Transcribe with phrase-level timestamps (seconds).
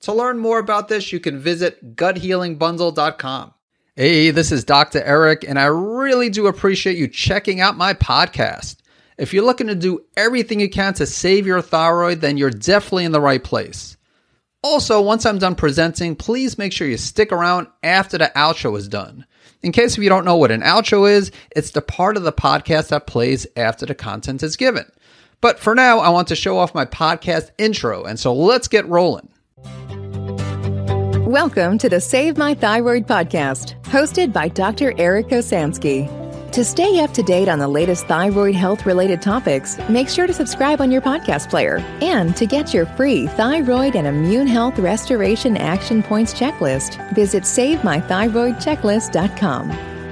[0.00, 3.54] To learn more about this, you can visit guthealingbundle.com.
[3.94, 5.02] Hey, this is Dr.
[5.02, 8.76] Eric, and I really do appreciate you checking out my podcast.
[9.16, 13.06] If you're looking to do everything you can to save your thyroid, then you're definitely
[13.06, 13.96] in the right place.
[14.62, 18.88] Also, once I'm done presenting, please make sure you stick around after the outro is
[18.88, 19.24] done.
[19.62, 22.32] In case if you don't know what an outro is, it's the part of the
[22.32, 24.84] podcast that plays after the content is given.
[25.40, 28.86] But for now, I want to show off my podcast intro, and so let's get
[28.88, 29.28] rolling.
[31.26, 34.94] Welcome to the Save My Thyroid podcast, hosted by Dr.
[34.96, 36.06] Eric Osansky.
[36.52, 40.32] To stay up to date on the latest thyroid health related topics, make sure to
[40.32, 41.78] subscribe on your podcast player.
[42.00, 49.68] And to get your free thyroid and immune health restoration action points checklist, visit SaveMyThyroidChecklist.com.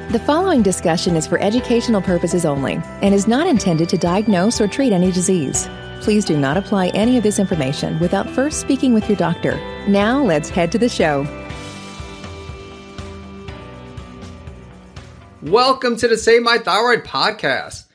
[0.09, 4.67] The following discussion is for educational purposes only and is not intended to diagnose or
[4.67, 5.69] treat any disease.
[6.05, 9.57] Please do not apply any of this information without first speaking with your doctor.
[9.89, 11.27] Now, let's head to the show.
[15.41, 17.87] Welcome to the Save My Thyroid podcast.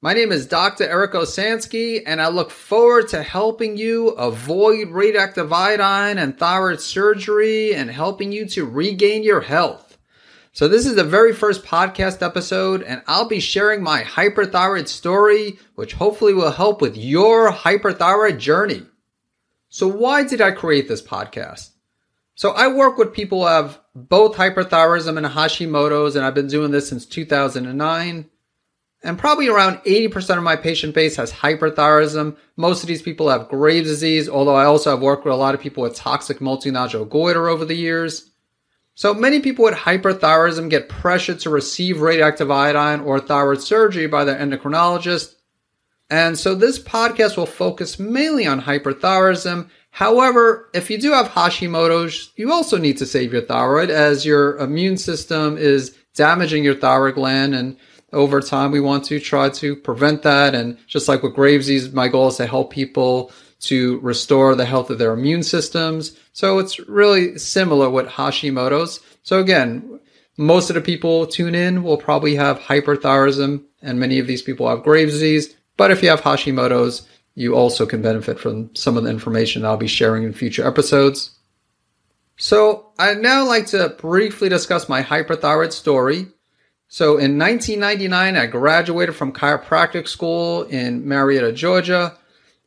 [0.00, 0.84] My name is Dr.
[0.84, 7.74] Eric Osansky, and I look forward to helping you avoid radioactive iodine and thyroid surgery
[7.74, 9.87] and helping you to regain your health.
[10.58, 15.56] So, this is the very first podcast episode, and I'll be sharing my hyperthyroid story,
[15.76, 18.82] which hopefully will help with your hyperthyroid journey.
[19.68, 21.70] So, why did I create this podcast?
[22.34, 26.72] So, I work with people who have both hyperthyroidism and Hashimoto's, and I've been doing
[26.72, 28.28] this since 2009.
[29.04, 32.36] And probably around 80% of my patient base has hyperthyroidism.
[32.56, 35.54] Most of these people have Graves' disease, although I also have worked with a lot
[35.54, 38.27] of people with toxic multinodular goiter over the years.
[38.98, 44.24] So many people with hyperthyroidism get pressured to receive radioactive iodine or thyroid surgery by
[44.24, 45.36] their endocrinologist.
[46.10, 49.70] And so this podcast will focus mainly on hyperthyroidism.
[49.92, 54.56] However, if you do have Hashimoto's, you also need to save your thyroid as your
[54.56, 57.54] immune system is damaging your thyroid gland.
[57.54, 57.76] And
[58.12, 60.56] over time, we want to try to prevent that.
[60.56, 63.30] And just like with Graves' disease, my goal is to help people
[63.60, 66.18] to restore the health of their immune systems.
[66.32, 69.00] So it's really similar with Hashimoto's.
[69.22, 70.00] So again,
[70.36, 74.68] most of the people tune in will probably have hyperthyroidism and many of these people
[74.68, 75.54] have Graves' disease.
[75.76, 79.76] But if you have Hashimoto's, you also can benefit from some of the information I'll
[79.76, 81.38] be sharing in future episodes.
[82.36, 86.28] So I'd now like to briefly discuss my hyperthyroid story.
[86.86, 92.16] So in 1999, I graduated from chiropractic school in Marietta, Georgia.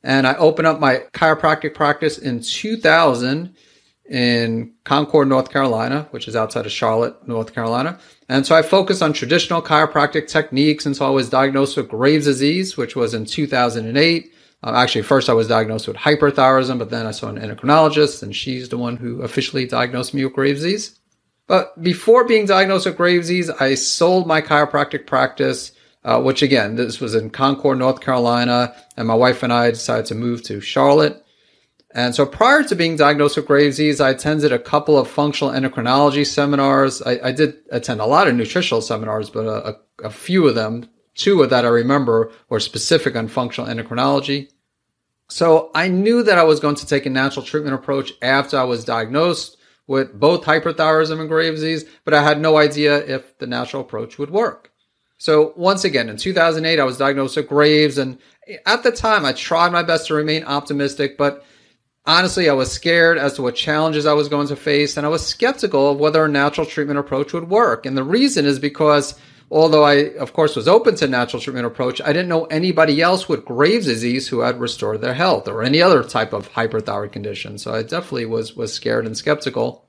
[0.04, 3.56] And I opened up my chiropractic practice in 2000
[4.10, 7.98] in Concord, North Carolina, which is outside of Charlotte, North Carolina.
[8.28, 10.86] And so I focused on traditional chiropractic techniques.
[10.86, 14.34] And so I was diagnosed with Graves' disease, which was in 2008.
[14.64, 18.36] Uh, actually, first I was diagnosed with hyperthyroidism, but then I saw an endocrinologist, and
[18.36, 21.00] she's the one who officially diagnosed me with Graves' disease.
[21.48, 25.72] But before being diagnosed with Graves' disease, I sold my chiropractic practice
[26.04, 30.06] uh, which again, this was in Concord, North Carolina, and my wife and I decided
[30.08, 31.24] to move to Charlotte.
[31.94, 35.54] And so prior to being diagnosed with Graves' disease, I attended a couple of functional
[35.54, 37.02] endocrinology seminars.
[37.02, 40.56] I, I did attend a lot of nutritional seminars, but a, a, a few of
[40.56, 44.50] them, two of that I remember, were specific on functional endocrinology.
[45.28, 48.64] So I knew that I was going to take a natural treatment approach after I
[48.64, 49.58] was diagnosed
[49.88, 54.18] with both hyperthyroidism and Graves' disease, but I had no idea if the natural approach
[54.18, 54.71] would work.
[55.22, 58.18] So once again, in 2008, I was diagnosed with Graves, and
[58.66, 61.46] at the time, I tried my best to remain optimistic, but
[62.08, 65.10] honestly, I was scared as to what challenges I was going to face, and I
[65.10, 67.86] was skeptical of whether a natural treatment approach would work.
[67.86, 69.14] And the reason is because
[69.52, 73.30] although I, of course, was open to natural treatment approach, I didn't know anybody else
[73.30, 77.60] with Graves' disease who had restored their health or any other type of hyperthyroid condition.
[77.60, 79.86] So I definitely was was scared and skeptical.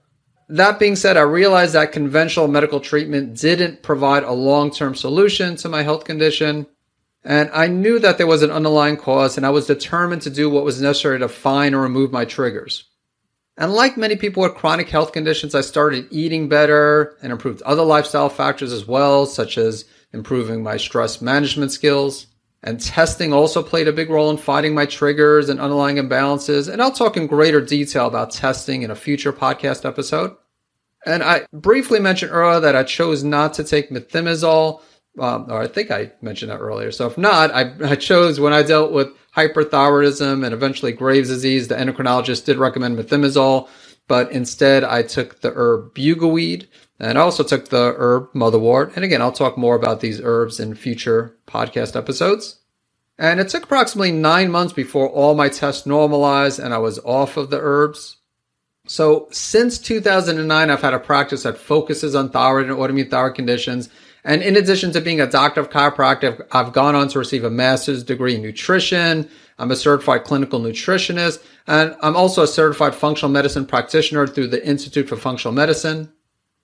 [0.52, 5.56] That being said, I realized that conventional medical treatment didn't provide a long term solution
[5.56, 6.66] to my health condition.
[7.24, 10.50] And I knew that there was an underlying cause, and I was determined to do
[10.50, 12.84] what was necessary to find or remove my triggers.
[13.56, 17.82] And like many people with chronic health conditions, I started eating better and improved other
[17.82, 22.26] lifestyle factors as well, such as improving my stress management skills.
[22.62, 26.70] And testing also played a big role in fighting my triggers and underlying imbalances.
[26.70, 30.36] And I'll talk in greater detail about testing in a future podcast episode.
[31.04, 34.80] And I briefly mentioned earlier that I chose not to take methimazole,
[35.18, 36.92] um, or I think I mentioned that earlier.
[36.92, 41.68] So if not, I, I chose when I dealt with hyperthyroidism and eventually Graves' disease,
[41.68, 43.68] the endocrinologist did recommend methimazole,
[44.06, 46.68] but instead I took the herb bugleweed
[47.00, 48.94] and I also took the herb motherwort.
[48.94, 52.60] And again, I'll talk more about these herbs in future podcast episodes.
[53.18, 57.36] And it took approximately nine months before all my tests normalized and I was off
[57.36, 58.18] of the herbs.
[58.86, 63.88] So since 2009, I've had a practice that focuses on thyroid and autoimmune thyroid conditions.
[64.24, 67.50] And in addition to being a doctor of chiropractic, I've gone on to receive a
[67.50, 69.28] master's degree in nutrition.
[69.58, 74.66] I'm a certified clinical nutritionist, and I'm also a certified functional medicine practitioner through the
[74.66, 76.12] Institute for Functional Medicine.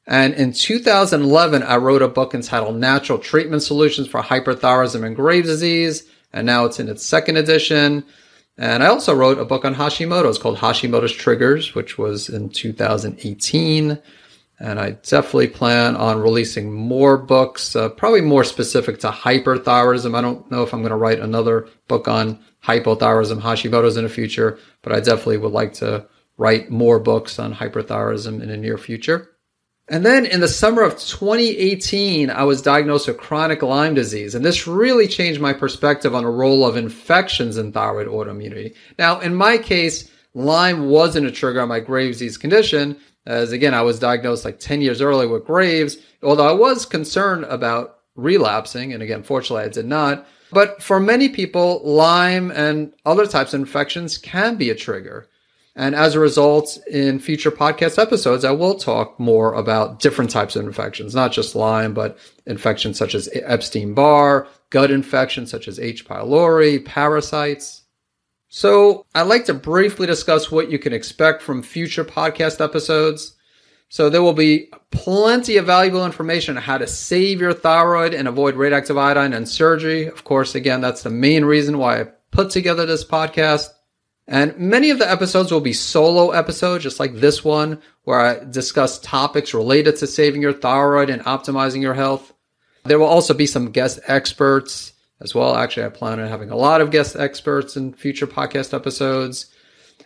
[0.06, 5.49] And in 2011, I wrote a book entitled Natural Treatment Solutions for Hyperthyroidism and Graves'
[5.49, 6.09] Disease.
[6.32, 8.05] And now it's in its second edition.
[8.58, 14.02] And I also wrote a book on Hashimoto's called Hashimoto's Triggers, which was in 2018.
[14.60, 20.16] And I definitely plan on releasing more books, uh, probably more specific to hyperthyroidism.
[20.16, 24.10] I don't know if I'm going to write another book on hypothyroidism, Hashimoto's in the
[24.10, 28.76] future, but I definitely would like to write more books on hyperthyroidism in the near
[28.76, 29.31] future.
[29.90, 34.35] And then in the summer of 2018, I was diagnosed with chronic Lyme disease.
[34.35, 38.75] And this really changed my perspective on the role of infections in thyroid autoimmunity.
[38.99, 42.99] Now, in my case, Lyme wasn't a trigger on my Graves' disease condition,
[43.29, 47.44] as again, I was diagnosed like 10 years earlier with Graves, although I was concerned
[47.44, 48.94] about relapsing.
[48.94, 50.26] And again, fortunately, I did not.
[50.50, 55.29] But for many people, Lyme and other types of infections can be a trigger.
[55.78, 60.56] And as a result, in future podcast episodes, I will talk more about different types
[60.56, 65.78] of infections, not just Lyme, but infections such as Epstein Barr, gut infections such as
[65.78, 66.04] H.
[66.04, 67.82] pylori, parasites.
[68.48, 73.36] So I'd like to briefly discuss what you can expect from future podcast episodes.
[73.88, 78.26] So there will be plenty of valuable information on how to save your thyroid and
[78.26, 80.06] avoid radioactive iodine and surgery.
[80.06, 83.69] Of course, again, that's the main reason why I put together this podcast.
[84.28, 88.44] And many of the episodes will be solo episodes, just like this one, where I
[88.44, 92.34] discuss topics related to saving your thyroid and optimizing your health.
[92.84, 95.56] There will also be some guest experts as well.
[95.56, 99.46] Actually, I plan on having a lot of guest experts in future podcast episodes.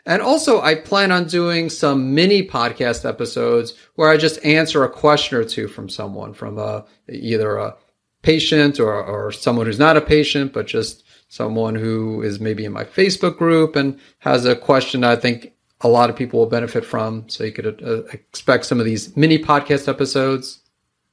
[0.06, 4.90] And also, I plan on doing some mini podcast episodes where I just answer a
[4.90, 7.76] question or two from someone, from a, either a
[8.22, 11.02] patient or, or someone who's not a patient, but just
[11.32, 15.88] someone who is maybe in my Facebook group and has a question I think a
[15.88, 17.26] lot of people will benefit from.
[17.30, 20.60] So you could uh, expect some of these mini podcast episodes.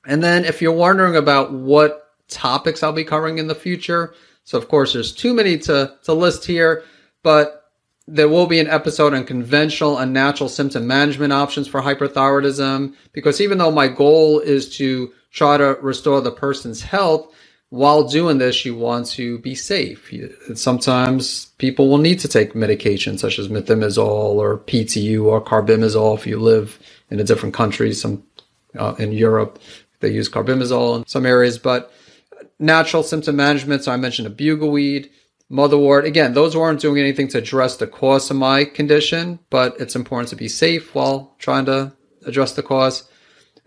[0.06, 4.14] And then if you're wondering about what topics I'll be covering in the future,
[4.44, 6.84] so of course there's too many to, to list here,
[7.24, 7.72] but
[8.06, 13.40] there will be an episode on conventional and natural symptom management options for hyperthyroidism because
[13.40, 17.34] even though my goal is to try to restore the person's health,
[17.70, 20.12] while doing this, you want to be safe.
[20.56, 26.26] Sometimes people will need to take medication such as methimazole or PTU or carbimazole if
[26.26, 26.80] you live
[27.12, 27.94] in a different country.
[27.94, 28.24] Some
[28.78, 29.60] uh, in Europe
[30.00, 31.92] they use carbimazole in some areas, but
[32.58, 33.84] natural symptom management.
[33.84, 35.10] So I mentioned a bugleweed,
[35.52, 36.06] motherwort.
[36.06, 40.30] Again, those weren't doing anything to address the cause of my condition, but it's important
[40.30, 41.94] to be safe while trying to
[42.26, 43.08] address the cause.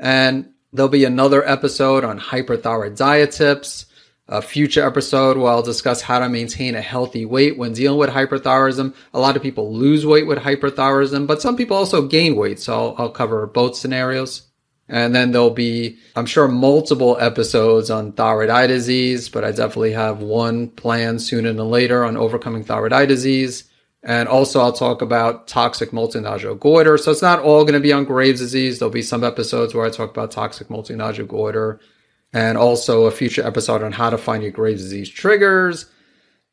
[0.01, 3.87] And there'll be another episode on hyperthyroid diet tips
[4.29, 8.11] a future episode where I'll discuss how to maintain a healthy weight when dealing with
[8.11, 8.95] hyperthyroidism.
[9.13, 12.61] A lot of people lose weight with hyperthyroidism, but some people also gain weight.
[12.61, 14.49] So I'll, I'll cover both scenarios.
[14.89, 19.93] And then there'll be, I'm sure, multiple episodes on thyroid eye disease, but I definitely
[19.93, 23.71] have one planned sooner than later on overcoming thyroid eye disease.
[24.03, 26.99] And also I'll talk about toxic multinodular goiter.
[26.99, 28.79] So it's not all going to be on Graves' disease.
[28.79, 31.81] There'll be some episodes where I talk about toxic multinodular goiter
[32.33, 35.87] and also a future episode on how to find your Graves' disease triggers.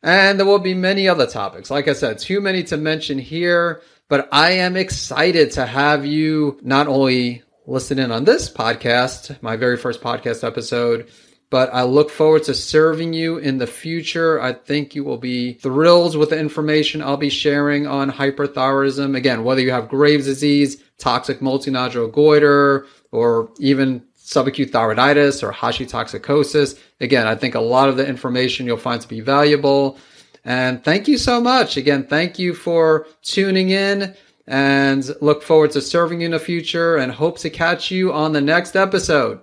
[0.02, 1.70] And there will be many other topics.
[1.70, 6.60] Like I said, too many to mention here, but I am excited to have you
[6.62, 11.10] not only listen in on this podcast, my very first podcast episode,
[11.50, 14.40] but I look forward to serving you in the future.
[14.42, 19.18] I think you will be thrilled with the information I'll be sharing on hyperthyroidism.
[19.18, 26.80] Again, whether you have Graves' disease, toxic multinodular goiter, or even subacute thyroiditis or hashitoxicosis.
[27.02, 29.98] Again, I think a lot of the information you'll find to be valuable.
[30.46, 31.78] And thank you so much.
[31.78, 36.96] Again, thank you for tuning in and look forward to serving you in the future
[36.96, 39.40] and hope to catch you on the next episode.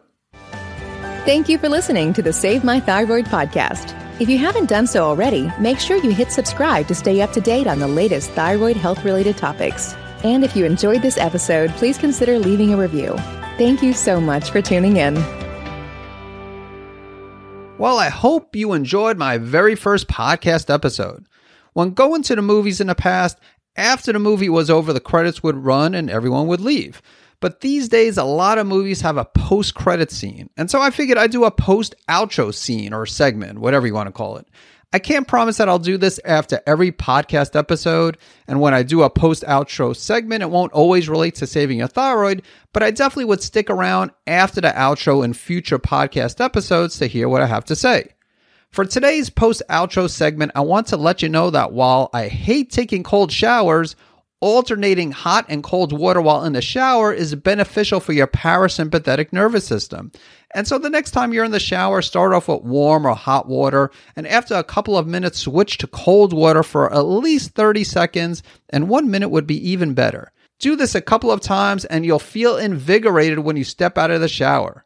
[1.25, 3.93] Thank you for listening to the Save My Thyroid podcast.
[4.21, 7.41] If you haven't done so already, make sure you hit subscribe to stay up to
[7.41, 9.97] date on the latest thyroid health related topics.
[10.25, 13.15] And if you enjoyed this episode, please consider leaving a review.
[13.59, 15.15] Thank you so much for tuning in.
[17.79, 21.27] Well, I hope you enjoyed my very first podcast episode.
[21.75, 23.39] When going to the movies in the past,
[23.77, 27.03] after the movie was over, the credits would run and everyone would leave.
[27.41, 30.49] But these days, a lot of movies have a post credit scene.
[30.57, 34.07] And so I figured I'd do a post outro scene or segment, whatever you want
[34.07, 34.49] to call it.
[34.93, 38.19] I can't promise that I'll do this after every podcast episode.
[38.47, 41.89] And when I do a post outro segment, it won't always relate to saving your
[41.89, 47.07] thyroid, but I definitely would stick around after the outro in future podcast episodes to
[47.07, 48.15] hear what I have to say.
[48.71, 52.71] For today's post outro segment, I want to let you know that while I hate
[52.71, 53.97] taking cold showers,
[54.41, 59.67] alternating hot and cold water while in the shower is beneficial for your parasympathetic nervous
[59.67, 60.13] system.
[60.55, 63.49] And so the next time you're in the shower, start off with warm or hot
[63.49, 63.91] water.
[64.15, 68.43] And after a couple of minutes, switch to cold water for at least 30 seconds.
[68.71, 70.33] And one minute would be even better.
[70.59, 74.21] Do this a couple of times and you'll feel invigorated when you step out of
[74.21, 74.85] the shower.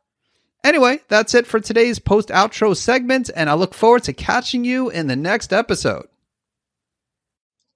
[0.62, 4.90] Anyway, that's it for today's post outro segment, and I look forward to catching you
[4.90, 6.06] in the next episode.